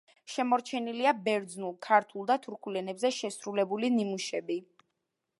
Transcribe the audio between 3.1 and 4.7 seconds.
შესრულებული ნიმუშები.